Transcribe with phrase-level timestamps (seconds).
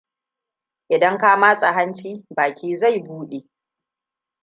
[0.95, 3.47] Idan ka matsa hanci baki zai buɗe.